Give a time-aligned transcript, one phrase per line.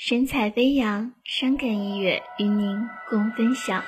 [0.00, 3.82] 神采飞扬，伤感音乐与您共分享。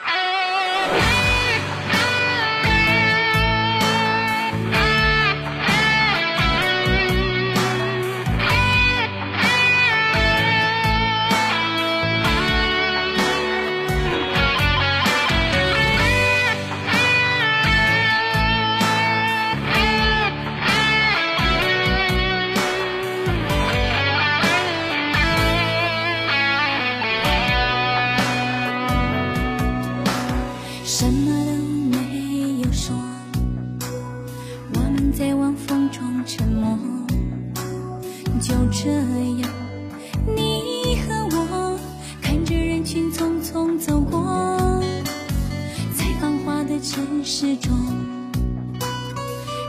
[36.27, 36.79] 沉默，
[38.41, 38.91] 就这
[39.41, 39.51] 样，
[40.37, 41.79] 你和我
[42.21, 44.83] 看着人群匆匆走过，
[45.97, 47.73] 在繁华的城市中，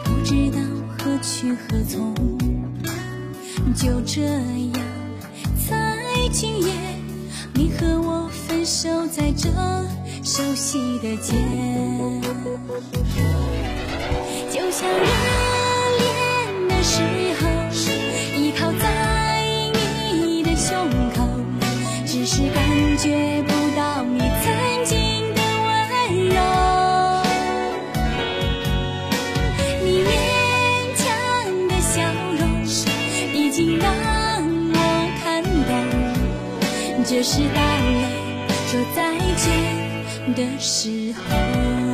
[0.04, 0.60] 不知道
[0.98, 2.14] 何去何从，
[3.76, 4.74] 就这样，
[5.70, 5.98] 在
[6.32, 6.74] 今夜，
[7.54, 9.50] 你和我分手在这。
[10.24, 11.34] 熟悉的街，
[14.52, 15.51] 就像热恋的
[16.84, 17.02] 时
[17.40, 17.48] 候，
[18.36, 18.84] 依靠在
[20.14, 21.28] 你的胸口，
[22.06, 24.52] 只是感觉不到你曾
[24.84, 25.70] 经的温
[26.30, 26.38] 柔。
[29.84, 30.12] 你勉
[30.98, 31.06] 强
[31.68, 32.02] 的笑
[32.40, 32.42] 容，
[33.34, 33.86] 已经让
[34.74, 34.76] 我
[35.24, 35.72] 看懂，
[37.06, 38.10] 这是到了
[38.68, 39.00] 说再
[39.36, 39.82] 见。
[40.36, 41.91] 的时候。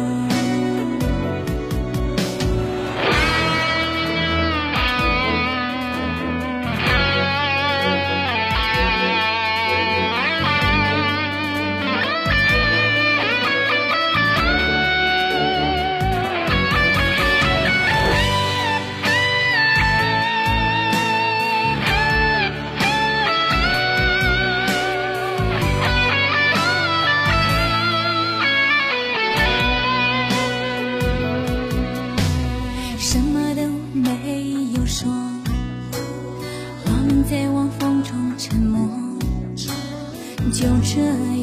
[40.52, 41.02] 就这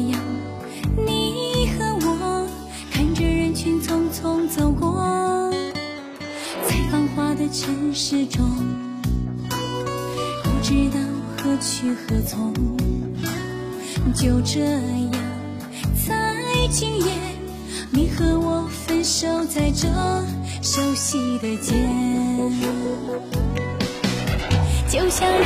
[0.09, 0.19] 样，
[1.05, 2.47] 你和我
[2.91, 5.51] 看着人群匆匆走过，
[6.67, 8.43] 在繁华的城市中，
[9.47, 10.99] 不知道
[11.37, 12.53] 何去何从。
[14.13, 15.11] 就这样，
[16.07, 16.35] 在
[16.71, 17.11] 今夜，
[17.91, 19.87] 你和我分手在这。
[20.61, 21.73] 熟悉的街，
[24.89, 25.45] 就像人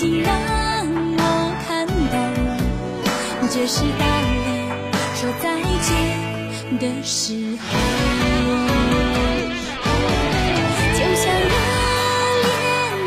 [0.00, 1.22] 已经让我
[1.68, 1.94] 看懂，
[3.50, 4.80] 这是到了
[5.14, 5.44] 说再
[5.82, 5.90] 见。
[6.78, 7.68] 的时候，
[10.94, 11.52] 就像热
[12.40, 12.48] 恋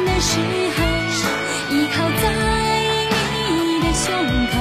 [0.05, 0.37] 的时
[0.75, 0.77] 候，
[1.71, 2.23] 依靠在
[3.49, 3.49] 你
[3.81, 4.05] 的胸
[4.51, 4.53] 口，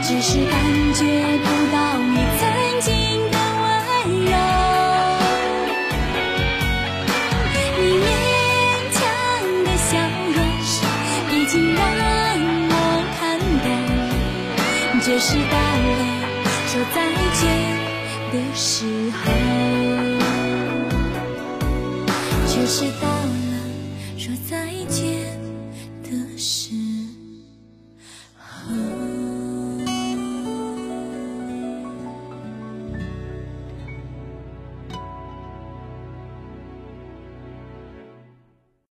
[0.00, 0.56] 只是感
[0.94, 1.00] 觉
[1.36, 1.76] 不到
[15.12, 15.90] 就是到了
[16.68, 16.96] 说再
[17.34, 17.44] 见
[18.32, 19.20] 的时候。
[22.46, 23.52] 就是到了
[24.16, 25.38] 说再见
[26.02, 26.81] 的时候。